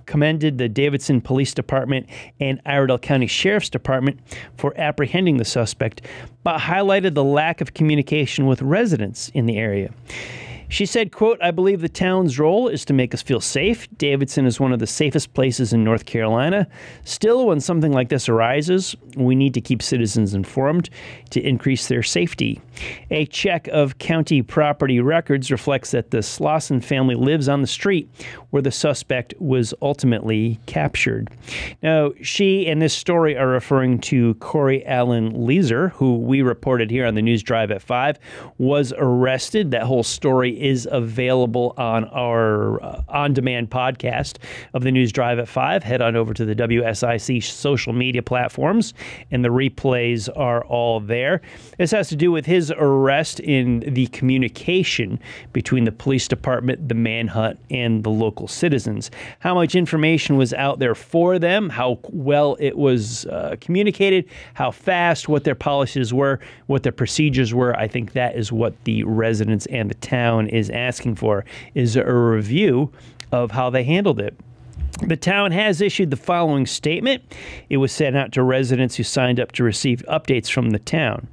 [0.06, 2.08] commended the Davidson Police Department
[2.40, 4.20] and Iredell County Sheriff's Department
[4.58, 6.02] for apprehending the suspect,
[6.44, 9.92] but highlighted the lack of communication with residents in the area.
[10.68, 13.88] She said, quote, I believe the town's role is to make us feel safe.
[13.98, 16.68] Davidson is one of the safest places in North Carolina.
[17.04, 20.90] Still, when something like this arises, we need to keep citizens informed
[21.30, 22.62] to increase their safety.
[23.12, 28.10] A check of county property records reflects that the Slauson family lives on the street
[28.50, 31.30] where the suspect was ultimately captured.
[31.84, 37.06] Now, she and this story are referring to Corey Allen Leeser, who we reported here
[37.06, 38.18] on the News Drive at 5,
[38.58, 39.72] was arrested.
[39.72, 44.38] That whole story is available on our uh, on demand podcast
[44.74, 45.84] of the News Drive at 5.
[45.84, 48.94] Head on over to the WSIC social media platforms,
[49.32, 51.42] and the replays are all there.
[51.78, 55.20] This has to do with his arrest in the communication
[55.54, 59.12] between the police department, the manhunt, and the local citizens.
[59.40, 64.72] How much information was out there for them, how well it was uh, communicated, how
[64.72, 67.76] fast, what their policies were, what their procedures were.
[67.78, 72.14] I think that is what the residents and the town is asking for is a
[72.14, 72.92] review
[73.32, 74.36] of how they handled it.
[75.02, 77.22] The town has issued the following statement.
[77.70, 81.28] It was sent out to residents who signed up to receive updates from the town.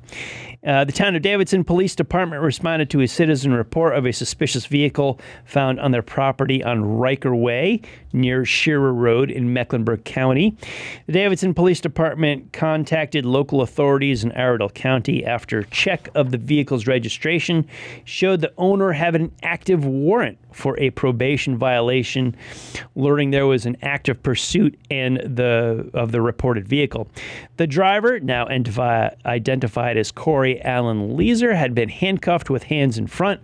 [0.64, 4.66] Uh, the town of Davidson Police Department responded to a citizen report of a suspicious
[4.66, 7.80] vehicle found on their property on Riker Way
[8.12, 10.56] near Shearer Road in Mecklenburg County.
[11.06, 16.86] The Davidson Police Department contacted local authorities in Iredell County after check of the vehicle's
[16.86, 17.66] registration
[18.04, 22.36] showed the owner had an active warrant for a probation violation,
[22.94, 27.08] learning there was an active pursuit and the of the reported vehicle.
[27.56, 33.40] The driver, now identified as Corey Allen Leeser, had been handcuffed with hands in front,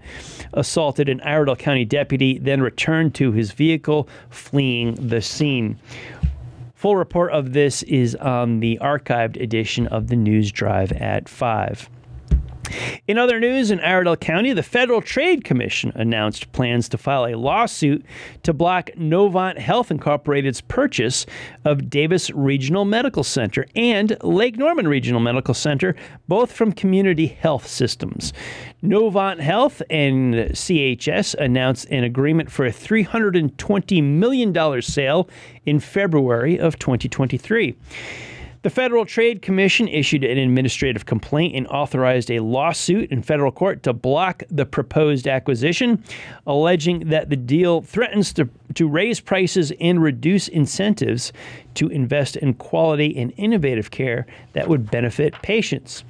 [0.52, 5.78] assaulted an Iredell County deputy, then returned to his vehicle, fleeing the scene.
[6.74, 11.90] Full report of this is on the archived edition of the News Drive at 5.
[13.06, 17.36] In other news, in Iredell County, the Federal Trade Commission announced plans to file a
[17.36, 18.04] lawsuit
[18.42, 21.26] to block Novant Health Incorporated's purchase
[21.64, 25.94] of Davis Regional Medical Center and Lake Norman Regional Medical Center,
[26.28, 28.32] both from Community Health Systems.
[28.82, 35.28] Novant Health and CHS announced an agreement for a $320 million sale
[35.66, 37.76] in February of 2023.
[38.68, 43.82] The Federal Trade Commission issued an administrative complaint and authorized a lawsuit in federal court
[43.84, 46.04] to block the proposed acquisition,
[46.46, 51.32] alleging that the deal threatens to, to raise prices and reduce incentives
[51.76, 56.04] to invest in quality and innovative care that would benefit patients.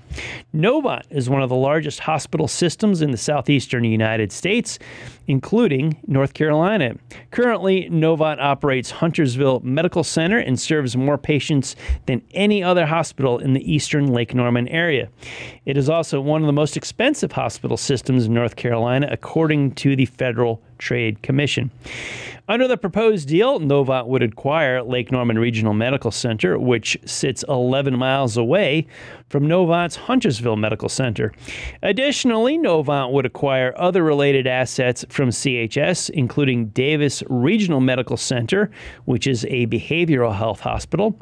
[0.54, 4.78] Novant is one of the largest hospital systems in the southeastern United States,
[5.26, 6.94] including North Carolina.
[7.30, 11.76] Currently, Novant operates Huntersville Medical Center and serves more patients
[12.06, 15.08] than any other hospital in the eastern Lake Norman area.
[15.66, 19.94] It is also one of the most expensive hospital systems in North Carolina, according to
[19.94, 21.70] the Federal Trade Commission.
[22.50, 27.98] Under the proposed deal, Novant would acquire Lake Norman Regional Medical Center, which sits 11
[27.98, 28.86] miles away
[29.28, 31.30] from Novant's Huntersville Medical Center.
[31.82, 38.70] Additionally, Novant would acquire other related assets from CHS, including Davis Regional Medical Center,
[39.04, 41.18] which is a behavioral health hospital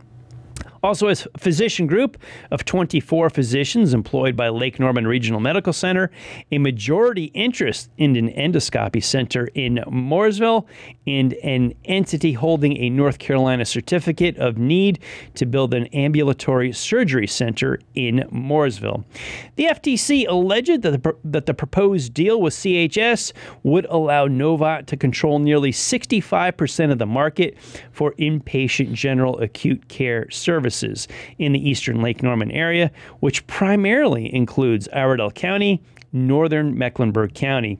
[0.83, 2.19] also, a physician group
[2.51, 6.11] of 24 physicians employed by Lake Norman Regional Medical Center,
[6.53, 10.67] a majority interest in an endoscopy center in Mooresville,
[11.07, 14.99] and an entity holding a North Carolina certificate of need
[15.35, 19.05] to build an ambulatory surgery center in Mooresville.
[19.57, 24.97] The FTC alleged that the, that the proposed deal with CHS would allow Novant to
[24.97, 27.57] control nearly 65% of the market
[27.93, 31.07] for inpatient general acute care services services
[31.39, 35.81] in the eastern Lake Norman area, which primarily includes Iredell County,
[36.13, 37.79] northern Mecklenburg County.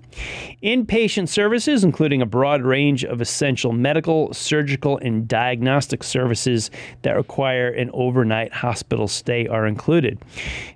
[0.63, 6.71] Inpatient services, including a broad range of essential medical, surgical, and diagnostic services
[7.03, 10.19] that require an overnight hospital stay, are included.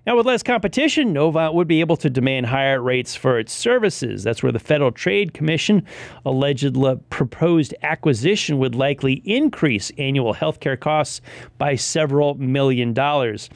[0.07, 4.23] Now, with less competition, Novant would be able to demand higher rates for its services.
[4.23, 5.85] That's where the Federal Trade Commission
[6.25, 6.75] alleged
[7.11, 11.21] proposed acquisition would likely increase annual healthcare costs
[11.59, 12.00] by several
[12.39, 13.51] million dollars.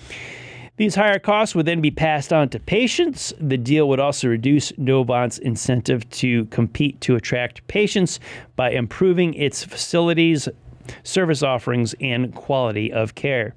[0.77, 3.33] These higher costs would then be passed on to patients.
[3.39, 8.19] The deal would also reduce Novant's incentive to compete to attract patients
[8.57, 10.49] by improving its facilities,
[11.03, 13.55] service offerings, and quality of care.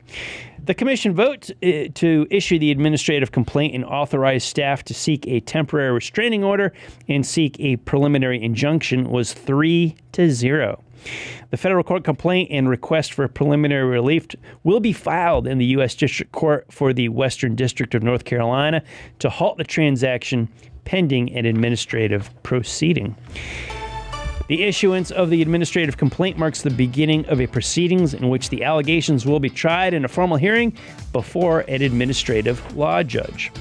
[0.64, 5.40] The commission vote uh, to issue the administrative complaint and authorize staff to seek a
[5.40, 6.74] temporary restraining order
[7.08, 10.84] and seek a preliminary injunction was 3 to 0.
[11.52, 14.28] The federal court complaint and request for preliminary relief
[14.64, 15.96] will be filed in the U.S.
[15.96, 18.84] District Court for the Western District of North Carolina
[19.20, 20.50] to halt the transaction
[20.84, 23.16] pending an administrative proceeding.
[24.48, 28.64] The issuance of the administrative complaint marks the beginning of a proceedings in which the
[28.64, 30.74] allegations will be tried in a formal hearing
[31.12, 33.52] before an administrative law judge.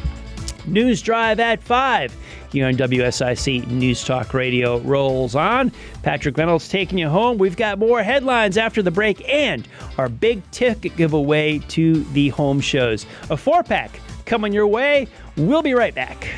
[0.66, 2.16] News Drive at 5
[2.53, 5.72] here on WSIC News Talk Radio rolls on.
[6.03, 7.38] Patrick Reynolds taking you home.
[7.38, 9.66] We've got more headlines after the break and
[9.99, 13.07] our big ticket giveaway to the home shows.
[13.31, 15.07] A four pack coming your way.
[15.37, 16.29] We'll be right back.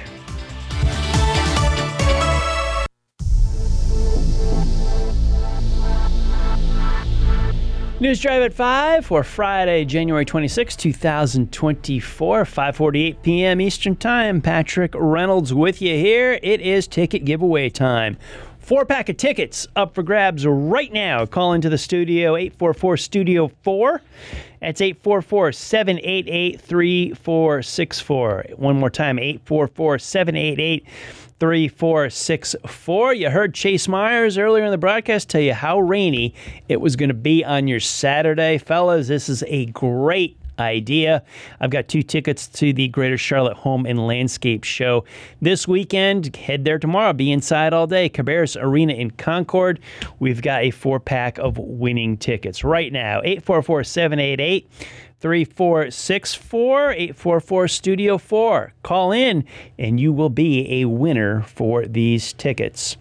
[8.00, 13.60] News Drive at 5 for Friday, January 26, 2024, 5:48 p.m.
[13.60, 14.40] Eastern Time.
[14.40, 16.38] Patrick Reynolds with you here.
[16.40, 18.16] It is ticket giveaway time.
[18.60, 21.26] Four pack of tickets up for grabs right now.
[21.26, 24.00] Call into the studio 844 Studio 4.
[24.60, 28.44] That's 844 788 3464.
[28.54, 30.86] One more time 844 788
[31.40, 33.14] 3464.
[33.14, 36.34] You heard Chase Myers earlier in the broadcast tell you how rainy
[36.68, 38.58] it was going to be on your Saturday.
[38.58, 41.22] Fellas, this is a great idea.
[41.60, 45.04] I've got two tickets to the Greater Charlotte Home and Landscape Show
[45.40, 46.34] this weekend.
[46.36, 47.12] Head there tomorrow.
[47.12, 48.08] Be inside all day.
[48.08, 49.80] Cabarrus Arena in Concord.
[50.18, 53.20] We've got a four pack of winning tickets right now.
[53.24, 54.68] 844 788
[55.20, 58.72] 3464 844 Studio 4.
[58.82, 59.44] Call in
[59.78, 62.96] and you will be a winner for these tickets.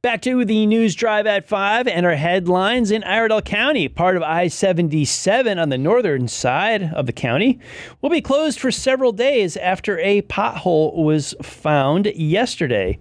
[0.00, 4.22] Back to the news drive at 5 and our headlines in Iredell County, part of
[4.22, 7.58] I 77 on the northern side of the county,
[8.00, 12.96] will be closed for several days after a pothole was found yesterday.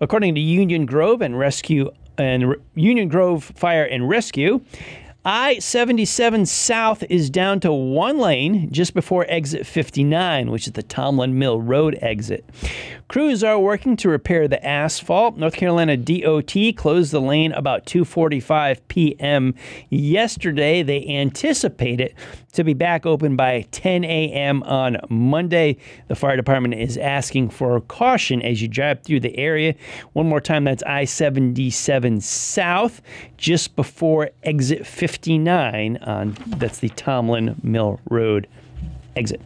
[0.00, 4.62] According to Union Grove and Rescue and Union Grove Fire and Rescue,
[5.24, 10.82] I 77 South is down to one lane just before exit 59, which is the
[10.82, 12.42] Tomlin Mill Road exit.
[13.06, 15.36] Crews are working to repair the asphalt.
[15.36, 19.54] North Carolina DOT closed the lane about 2:45 p.m.
[19.90, 20.82] yesterday.
[20.82, 22.14] They anticipate it
[22.52, 24.62] to be back open by 10 a.m.
[24.64, 25.76] on Monday.
[26.08, 29.74] The fire department is asking for caution as you drive through the area.
[30.12, 33.02] One more time, that's I 77 South,
[33.36, 38.48] just before exit 59 on that's the Tomlin Mill Road
[39.16, 39.40] exit.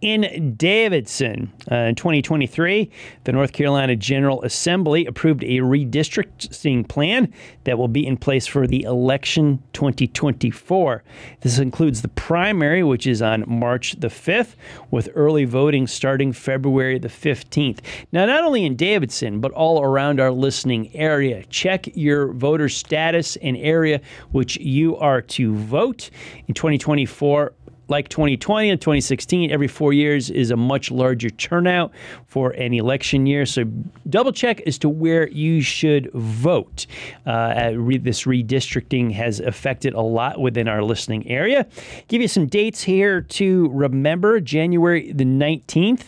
[0.00, 2.90] In Davidson, uh, in 2023,
[3.24, 7.32] the North Carolina General Assembly approved a redistricting plan
[7.64, 11.02] that will be in place for the election 2024.
[11.42, 14.54] This includes the primary, which is on March the 5th,
[14.90, 17.80] with early voting starting February the 15th.
[18.10, 23.36] Now, not only in Davidson, but all around our listening area, check your voter status
[23.36, 26.08] and area which you are to vote.
[26.48, 27.52] In 2024,
[27.90, 31.92] like 2020 and 2016, every four years is a much larger turnout
[32.26, 33.44] for an election year.
[33.44, 33.64] So
[34.08, 36.86] double check as to where you should vote.
[37.26, 41.66] Uh, re- this redistricting has affected a lot within our listening area.
[42.08, 44.40] Give you some dates here to remember.
[44.40, 46.04] January the 19th,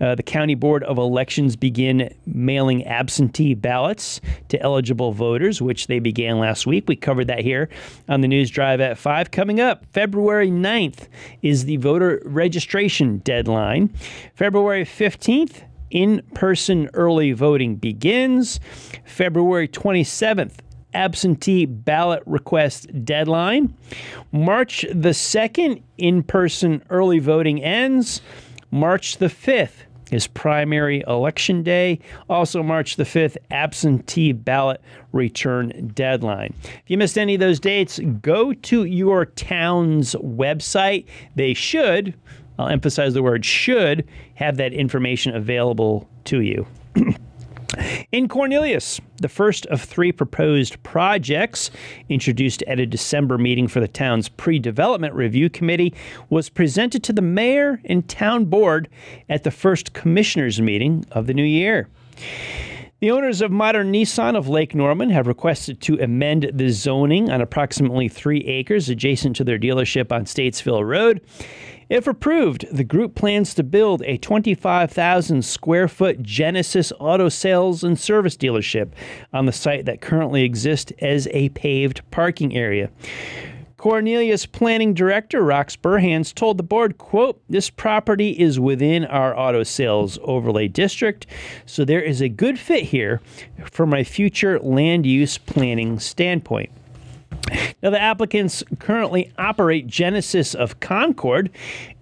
[0.00, 5.98] uh, the County Board of Elections begin mailing absentee ballots to eligible voters, which they
[5.98, 6.84] began last week.
[6.88, 7.68] We covered that here
[8.08, 9.30] on the News Drive at 5.
[9.30, 11.08] Coming up, February 9th
[11.42, 13.94] is the voter registration deadline.
[14.34, 18.60] February 15th, in person early voting begins.
[19.04, 20.54] February 27th,
[20.92, 23.76] absentee ballot request deadline.
[24.32, 28.20] March the 2nd, in person early voting ends.
[28.70, 31.98] March the 5th, is primary election day.
[32.28, 34.80] Also, March the 5th, absentee ballot
[35.12, 36.54] return deadline.
[36.62, 41.06] If you missed any of those dates, go to your town's website.
[41.36, 42.14] They should,
[42.58, 46.66] I'll emphasize the word should, have that information available to you.
[48.12, 51.70] In Cornelius, the first of three proposed projects
[52.08, 55.94] introduced at a December meeting for the town's pre development review committee
[56.30, 58.88] was presented to the mayor and town board
[59.28, 61.88] at the first commissioners meeting of the new year.
[63.00, 67.42] The owners of Modern Nissan of Lake Norman have requested to amend the zoning on
[67.42, 71.20] approximately three acres adjacent to their dealership on Statesville Road.
[71.90, 77.98] If approved, the group plans to build a 25,000 square foot Genesis auto sales and
[77.98, 78.92] service dealership
[79.32, 82.90] on the site that currently exists as a paved parking area.
[83.76, 89.62] Cornelius planning director Rox Burhans told the board, quote, this property is within our auto
[89.62, 91.26] sales overlay district,
[91.66, 93.20] so there is a good fit here
[93.70, 96.70] from a future land use planning standpoint.
[97.82, 101.50] Now, the applicants currently operate Genesis of Concord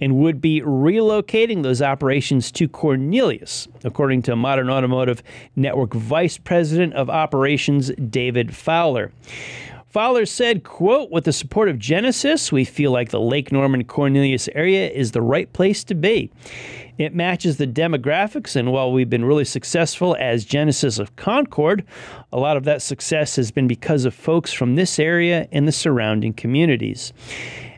[0.00, 5.22] and would be relocating those operations to Cornelius, according to Modern Automotive
[5.56, 9.10] Network Vice President of Operations David Fowler.
[9.92, 14.48] Fowler said, quote, with the support of Genesis, we feel like the Lake Norman Cornelius
[14.54, 16.30] area is the right place to be.
[16.98, 21.84] It matches the demographics, and while we've been really successful as Genesis of Concord,
[22.32, 25.72] a lot of that success has been because of folks from this area and the
[25.72, 27.12] surrounding communities.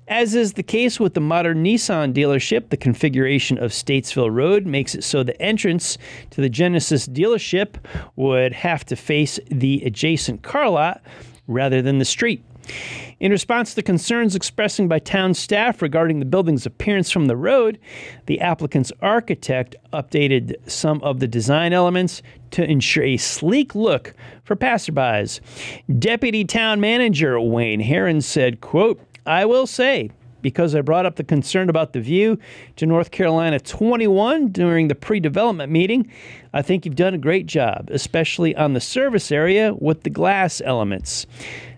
[0.08, 4.94] As is the case with the modern Nissan dealership, the configuration of Statesville Road makes
[4.94, 5.96] it so the entrance
[6.30, 7.76] to the Genesis dealership
[8.16, 11.02] would have to face the adjacent car lot
[11.46, 12.44] rather than the street.
[13.20, 17.78] In response to concerns expressed by town staff regarding the building's appearance from the road,
[18.26, 24.56] the applicant's architect updated some of the design elements to ensure a sleek look for
[24.56, 25.40] passerbys.
[25.98, 30.10] Deputy Town Manager Wayne Herron said, quote, I will say,
[30.42, 32.38] because I brought up the concern about the view
[32.76, 36.12] to North Carolina 21 during the pre development meeting.
[36.52, 40.60] I think you've done a great job, especially on the service area with the glass
[40.62, 41.26] elements.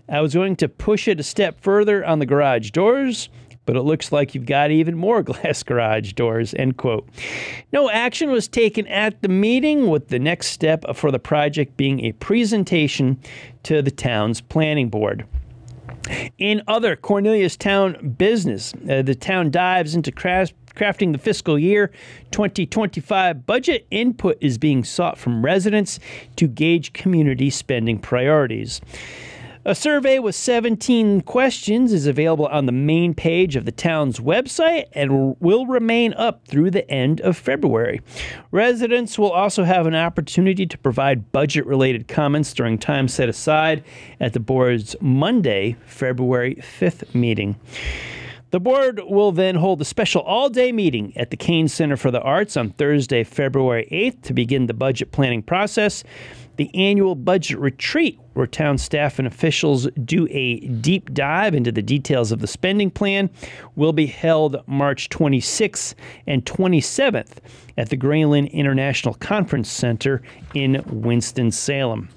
[0.09, 3.29] I was going to push it a step further on the garage doors,
[3.65, 7.07] but it looks like you've got even more glass garage doors, end quote.
[7.73, 12.05] No action was taken at the meeting, with the next step for the project being
[12.05, 13.19] a presentation
[13.63, 15.25] to the town's planning board.
[16.37, 21.91] In other Cornelius Town business, uh, the town dives into craft crafting the fiscal year
[22.31, 23.87] 2025 budget.
[23.89, 25.99] Input is being sought from residents
[26.35, 28.79] to gauge community spending priorities.
[29.67, 34.85] A survey with 17 questions is available on the main page of the town's website
[34.93, 37.99] and will remain up through the end of February.
[38.51, 43.83] Residents will also have an opportunity to provide budget related comments during time set aside
[44.21, 47.57] at the board's Monday, February 5th meeting.
[48.51, 52.11] The board will then hold a special all day meeting at the Cain Center for
[52.11, 56.05] the Arts on Thursday, February 8th to begin the budget planning process.
[56.57, 61.81] The annual budget retreat, where town staff and officials do a deep dive into the
[61.81, 63.29] details of the spending plan,
[63.75, 65.93] will be held March 26th
[66.25, 67.37] and 27th
[67.77, 70.21] at the Graylyn International Conference Center
[70.53, 72.09] in Winston-Salem.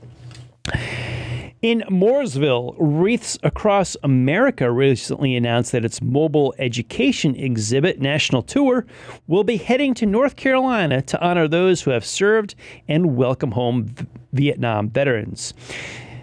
[1.63, 8.87] In Mooresville, Wreaths Across America recently announced that its mobile education exhibit national tour
[9.27, 12.55] will be heading to North Carolina to honor those who have served
[12.89, 13.95] and welcome home
[14.33, 15.53] Vietnam veterans.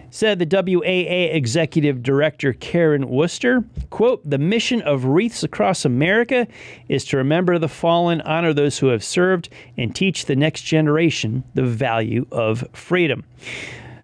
[0.09, 6.47] Said the WAA executive director Karen Worcester, quote, "The mission of Wreaths Across America
[6.89, 11.43] is to remember the fallen, honor those who have served, and teach the next generation
[11.53, 13.23] the value of freedom."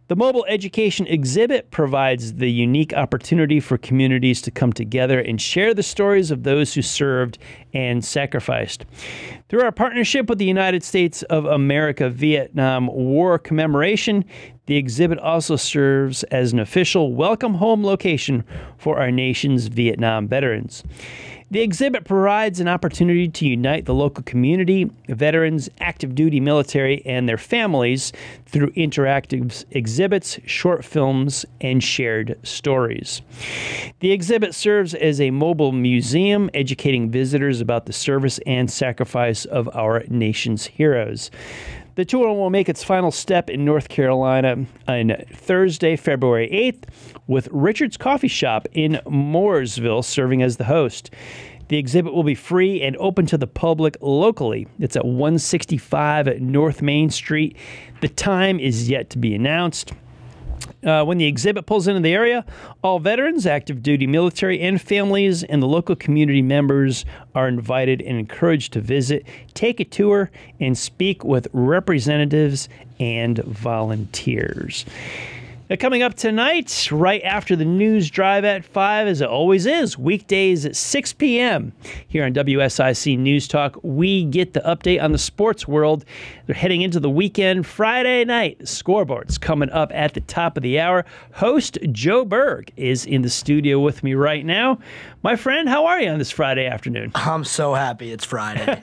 [0.10, 5.74] The mobile education exhibit provides the unique opportunity for communities to come together and share
[5.74, 7.38] the stories of those who served
[7.74, 8.86] and sacrificed.
[9.48, 14.26] Through our partnership with the United States of America Vietnam War commemoration,
[14.66, 18.44] the exhibit also serves as an official welcome home location
[18.78, 20.84] for our nation's Vietnam veterans.
[21.54, 27.30] The exhibit provides an opportunity to unite the local community, veterans, active duty military, and
[27.30, 28.12] their families
[28.48, 33.22] through interactive exhibits, short films, and shared stories.
[34.00, 39.70] The exhibit serves as a mobile museum, educating visitors about the service and sacrifice of
[39.76, 41.30] our nation's heroes.
[41.96, 46.86] The tour will make its final step in North Carolina on Thursday, February 8th,
[47.28, 51.12] with Richard's Coffee Shop in Mooresville serving as the host.
[51.68, 54.68] The exhibit will be free and open to the public locally.
[54.80, 57.56] It's at 165 North Main Street.
[58.02, 59.94] The time is yet to be announced.
[60.84, 62.46] Uh, when the exhibit pulls into the area,
[62.84, 67.06] all veterans, active duty military, and families and the local community members
[67.36, 74.86] are invited and encouraged to visit, take a tour, and speak with representatives and volunteers.
[75.74, 79.98] Now, coming up tonight, right after the news drive at 5, as it always is,
[79.98, 81.74] weekdays at 6 p.m.
[82.08, 86.06] here on WSIC News Talk, we get the update on the sports world.
[86.46, 87.66] They're heading into the weekend.
[87.66, 91.06] Friday night, scoreboard's coming up at the top of the hour.
[91.32, 94.78] Host Joe Berg is in the studio with me right now.
[95.24, 97.12] My friend, how are you on this Friday afternoon?
[97.16, 98.80] I'm so happy it's Friday.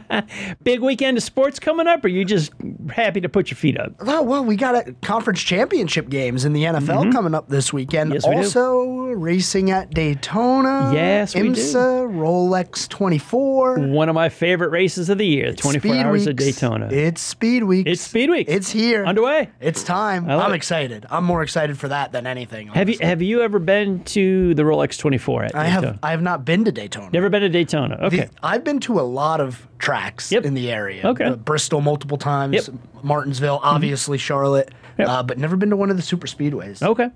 [0.62, 2.52] Big weekend of sports coming up, or you just
[2.94, 4.00] happy to put your feet up?
[4.04, 8.12] well, well, we got a conference championship games in the NFL coming up this weekend.
[8.12, 8.14] Mm-hmm.
[8.14, 8.42] Yes, we do.
[8.42, 8.84] also,
[9.18, 10.90] racing at Daytona.
[10.92, 11.48] Yes, we do.
[11.52, 13.78] IMSA, Rolex 24.
[13.88, 16.88] One of my favorite races of the year, the 24 Speed Hours of Daytona.
[16.90, 17.86] It's Speed Week.
[17.86, 18.46] It's Speed Week.
[18.50, 19.06] It's here.
[19.06, 19.48] Underway.
[19.60, 20.28] It's time.
[20.28, 20.56] I'm it.
[20.56, 21.06] excited.
[21.10, 22.68] I'm more excited for that than anything.
[22.68, 25.86] Have you have you ever been to the Rolex 24 at I Daytona?
[25.86, 25.98] have.
[26.02, 27.08] I have not been to Daytona.
[27.12, 27.96] Never been to Daytona.
[27.96, 28.28] The- Okay.
[28.42, 30.44] I've been to a lot of tracks Yep.
[30.44, 31.06] in the area.
[31.06, 31.24] Okay.
[31.24, 32.54] Uh, Bristol multiple times.
[32.54, 32.64] Yep.
[32.64, 33.08] Mm-hmm.
[33.08, 35.08] Martinsville, obviously Charlotte, Yep.
[35.08, 36.82] uh, but never been to one of the super speedways.
[36.82, 37.08] Okay.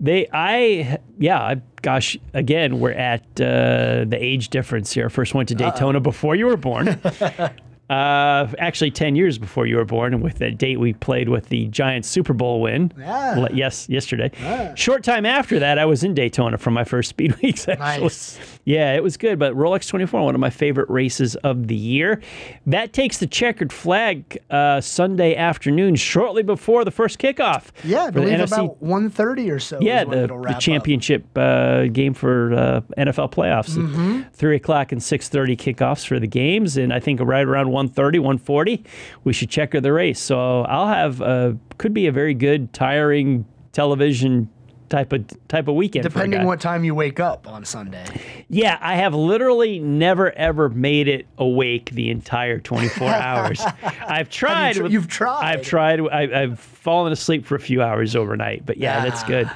[0.00, 5.08] They, I, yeah, I, gosh, again, we're at uh, the age difference here.
[5.10, 7.00] First went to Daytona before you were born.
[7.88, 11.48] Uh, actually, 10 years before you were born, and with the date we played with
[11.48, 12.92] the Giants Super Bowl win.
[12.98, 13.34] Yeah.
[13.38, 14.30] Le- Yes, yesterday.
[14.76, 18.02] Short time after that, I was in Daytona for my first speed weeks, actually.
[18.04, 18.38] Nice.
[18.64, 19.38] Yeah, it was good.
[19.38, 22.20] But Rolex 24, one of my favorite races of the year.
[22.66, 27.68] That takes the checkered flag uh, Sunday afternoon, shortly before the first kickoff.
[27.84, 29.78] Yeah, I believe about 1.30 or so.
[29.80, 33.70] yeah, the, the championship uh, game for uh, NFL playoffs.
[33.76, 34.22] Mm-hmm.
[34.34, 38.38] Three o'clock and six thirty kickoffs for the games, and I think right around 1.30,
[38.38, 38.84] 1.40,
[39.24, 40.20] we should check the race.
[40.20, 44.50] So I'll have uh, could be a very good, tiring television
[44.88, 46.02] type of type of weekend.
[46.04, 48.04] Depending what time you wake up on Sunday.
[48.48, 53.62] Yeah, I have literally never ever made it awake the entire 24 hours.
[54.06, 54.74] I've tried.
[54.76, 55.44] tr- you've tried?
[55.54, 56.00] I've tried.
[56.00, 58.64] I, I've fallen asleep for a few hours overnight.
[58.64, 59.26] But yeah, that's Ah.
[59.26, 59.50] good.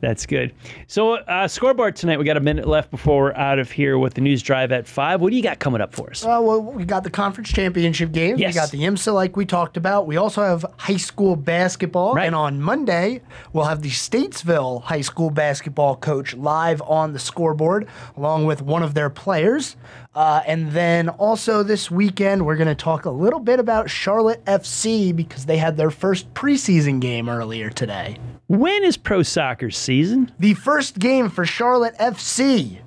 [0.00, 0.52] That's good.
[0.88, 2.18] So, uh, scoreboard tonight.
[2.18, 4.86] We got a minute left before we're out of here with the news drive at
[4.86, 5.22] five.
[5.22, 6.22] What do you got coming up for us?
[6.22, 8.36] Uh, well, we got the conference championship game.
[8.36, 8.54] Yes.
[8.54, 10.06] We got the IMSA, like we talked about.
[10.06, 12.14] We also have high school basketball.
[12.14, 12.26] Right.
[12.26, 13.22] And on Monday,
[13.54, 17.86] we'll have the Statesville high school basketball coach live on the scoreboard,
[18.16, 19.76] along with one of their players.
[20.14, 24.44] Uh, and then also this weekend, we're going to talk a little bit about Charlotte
[24.44, 28.18] FC because they had their first preseason game earlier today.
[28.48, 30.32] When is pro soccer season?
[30.38, 32.78] The first game for Charlotte FC,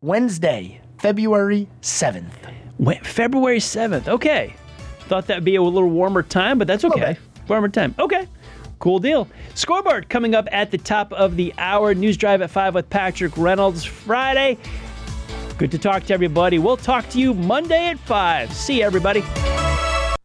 [0.00, 2.32] Wednesday, February 7th.
[2.78, 4.08] When, February 7th.
[4.08, 4.54] Okay.
[5.00, 7.16] Thought that'd be a little warmer time, but that's okay.
[7.48, 7.94] Warmer time.
[7.98, 8.26] Okay.
[8.78, 9.28] Cool deal.
[9.54, 11.94] Scoreboard coming up at the top of the hour.
[11.94, 14.58] News Drive at 5 with Patrick Reynolds Friday.
[15.58, 16.58] Good to talk to everybody.
[16.58, 18.52] We'll talk to you Monday at 5.
[18.52, 19.22] See everybody.